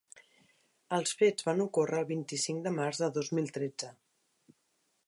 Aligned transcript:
Els 0.97 1.13
fets 1.19 1.45
van 1.49 1.61
ocórrer 1.67 2.01
el 2.05 2.09
vint-i-cinc 2.15 2.67
de 2.69 2.73
març 2.81 3.05
de 3.05 3.13
dos 3.21 3.31
mil 3.41 3.55
tretze. 3.61 3.93